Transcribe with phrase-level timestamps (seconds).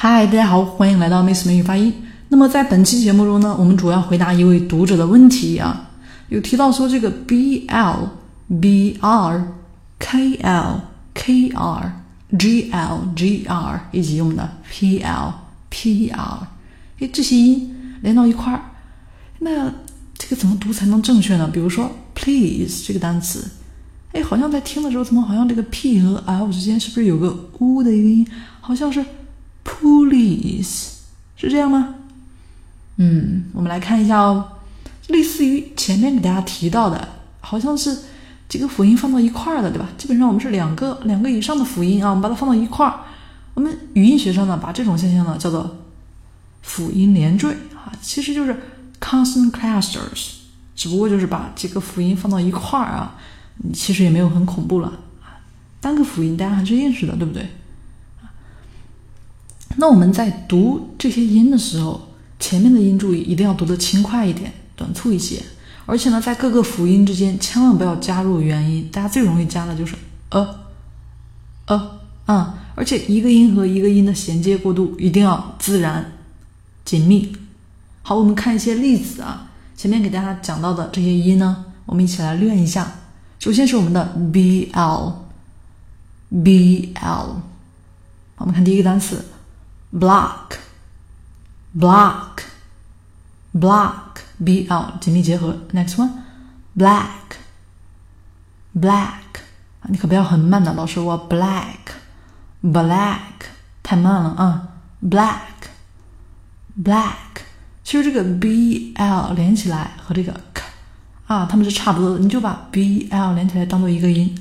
[0.00, 1.92] 嗨，大家好，欢迎来到 Miss 美语发音。
[2.28, 5.90] 那么在本期节目中呢，我们主要回答一位读者的问题啊，
[6.28, 8.08] 有提到说这个 b l
[8.60, 9.48] b r
[9.98, 10.80] k l
[11.12, 12.04] k r
[12.38, 15.34] g l g r 以及我们的 p l
[15.68, 16.46] p r，
[17.00, 18.62] 哎，这些音连到一块儿，
[19.40, 19.68] 那
[20.16, 21.50] 这个怎么读才能正确呢？
[21.52, 23.44] 比如说 please 这个单词，
[24.12, 28.24] 哎，好像在听的时候，怎么好像这个 p 和 l 之间是不是有个 u 的一个音？
[28.60, 29.04] 好像是。
[29.80, 30.88] Police
[31.36, 31.94] 是这样吗？
[32.96, 34.44] 嗯，我们来看一下哦，
[35.06, 37.08] 类似于前面给大家提到的，
[37.40, 37.96] 好像是
[38.48, 39.88] 几个辅音放到一块儿的，对吧？
[39.96, 43.00] 基本上我们是两个两个以上的辅音啊，我们把它放到一块儿。
[43.54, 45.76] 我们语音学上呢，把这种现象呢叫做
[46.62, 48.56] 辅音连缀啊，其实就是
[49.00, 50.30] consonant clusters，
[50.74, 53.16] 只不过就是把几个辅音放到一块儿啊，
[53.72, 54.92] 其实也没有很恐怖了，
[55.80, 57.48] 单个辅音大家还是认识的，对不对？
[59.80, 62.08] 那我们在读这些音的时候，
[62.40, 65.40] 前面的音注意一定要读得轻快一点，短促一些。
[65.86, 69.94] 而且呢，在各个辅音之间千万不要加入元音，大家最容易加的就是
[70.30, 70.58] 呃
[71.66, 72.58] 呃啊。
[72.74, 76.12] 而且一个音和一个音的衔接过渡一定要自然
[76.84, 77.32] 紧密。
[78.02, 79.50] 好，我们看一些例子啊。
[79.76, 82.92] 前面给大家讲到的这些音呢，我们一起来练一下。
[83.38, 85.24] 首先是我们的 b l
[86.42, 87.36] b l，
[88.38, 89.24] 我们看第一个单词。
[89.91, 90.57] block
[91.77, 92.43] block
[93.53, 95.57] block b l 紧密结合。
[95.71, 96.11] Next one
[96.75, 97.37] black
[98.75, 99.41] black
[99.81, 101.77] 啊，你可不要很慢的，老师我 black
[102.63, 103.19] black
[103.83, 104.69] 太慢了啊。
[105.01, 105.69] black
[106.83, 107.43] black
[107.83, 110.63] 其实这个 b l 连起来和这个 k
[111.27, 114.35] 啊，它们是差不多的，你就把 b l 连起来当做一个音。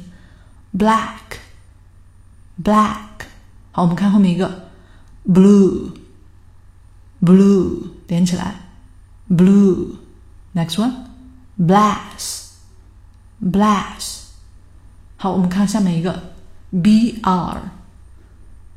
[0.77, 1.39] black
[2.63, 3.27] black
[3.73, 4.66] 好，我们看后面一个。
[5.27, 5.93] blue
[7.21, 8.55] blue 连起来，
[9.29, 11.07] blue。Next one
[11.59, 12.57] blast
[13.41, 14.25] blast。
[15.17, 16.35] 好，我们看下面一个
[16.71, 17.71] b r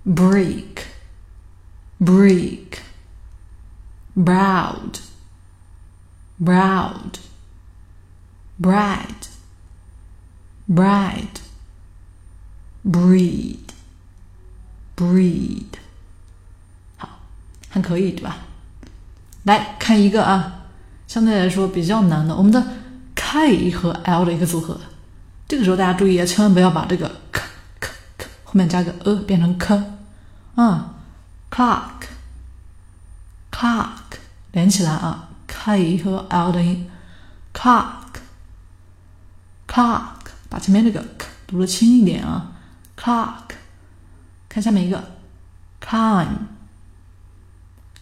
[0.05, 0.85] break
[1.99, 2.79] break
[4.15, 4.99] browed
[6.39, 7.19] browed
[8.61, 9.27] bride
[10.69, 11.41] bride
[12.85, 13.73] breed
[14.95, 15.77] breed
[17.80, 18.36] 可以，对吧？
[19.44, 20.64] 来看一个啊，
[21.06, 22.62] 相对来说比较难的，我们的
[23.14, 24.78] K 和 L 的一个组合。
[25.48, 27.42] 这个时候大家注意啊，千万不要把这个 k
[27.80, 29.82] k k 后面加个 a 变成 k
[30.54, 30.94] 啊
[31.50, 32.06] ，clock
[33.50, 34.18] clock
[34.52, 36.88] 连起来啊，K 和 L 的音
[37.54, 38.20] ，clock
[39.66, 42.52] clock 把前面这个 k 读的轻一点啊
[42.96, 43.54] ，clock
[44.48, 45.02] 看下面一个
[45.82, 46.26] climb。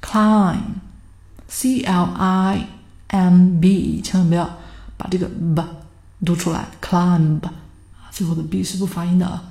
[0.08, 2.68] climb，c l i
[3.08, 4.58] m b，千万不要
[4.98, 5.64] 把这个 b
[6.26, 7.54] 读出来，climb 啊，
[8.12, 9.42] 最后的 b 是不发音的，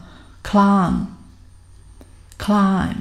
[0.43, 2.95] climb，climb，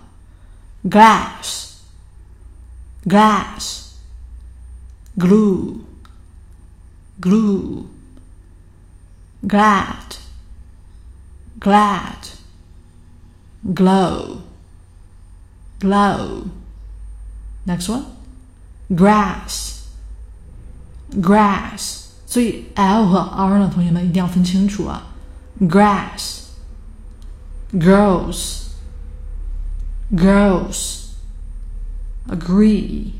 [0.88, 1.82] glass,
[3.06, 3.96] glass,
[5.18, 5.84] glue,
[7.20, 7.88] glue,
[9.46, 10.16] glad,
[11.58, 12.30] glad,
[13.74, 14.42] glow,
[15.80, 16.50] glow.
[17.64, 18.04] Next one,
[18.94, 19.86] grass,
[21.20, 22.04] grass.
[22.26, 25.14] 所以 L 和 R 呢，同学们一定要分清楚啊。
[25.60, 26.42] Grass,
[27.72, 28.66] girls
[30.14, 31.14] girls
[32.28, 33.12] agree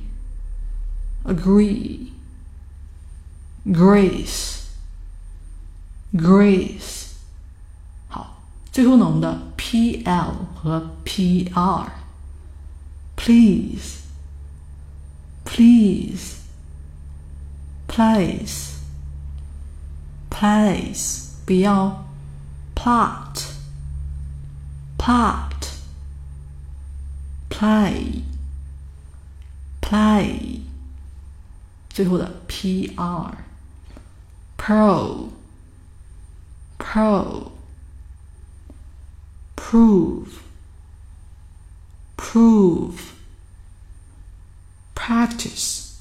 [1.24, 2.12] agree
[3.66, 4.66] grace
[6.12, 7.08] grace
[8.08, 8.42] 好，
[8.72, 11.92] 最后呢，我们的 P L 和 P R
[13.16, 14.02] please
[15.44, 16.36] please
[17.88, 18.76] place
[20.30, 22.04] place 不要
[22.74, 23.54] plot
[24.98, 25.59] plot
[27.60, 28.22] play
[29.80, 30.60] play，
[31.88, 33.38] 最后的 p r
[34.56, 35.28] pro
[36.78, 37.52] pro
[39.54, 40.40] prove
[42.16, 43.12] prove
[44.94, 45.94] practice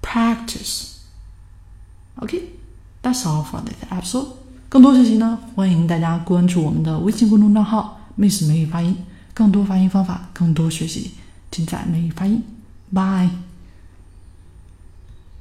[0.00, 1.00] practice
[2.16, 2.58] OK
[3.02, 4.36] that's all for this episode
[4.68, 8.96] 更多学习呢欢迎大家关注我们的微信公众账号 Miss 美语发音
[9.37, 11.11] 更多发音方法更多学习
[11.51, 12.41] 尽在美语发音。
[12.91, 13.29] Bye